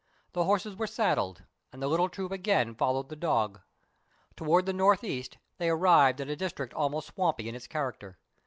[0.33, 3.61] The horses were saddled, and the little troop again followed the dog.
[4.35, 8.17] Towards the north east they arrived at a district almost swampy in its character.